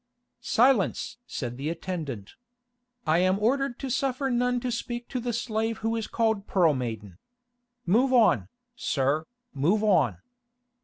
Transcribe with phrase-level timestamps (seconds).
[0.39, 2.33] "Silence!" said the attendant.
[3.05, 6.73] "I am ordered to suffer none to speak to the slave who is called Pearl
[6.73, 7.19] Maiden.
[7.85, 10.17] Move on, sir, move on."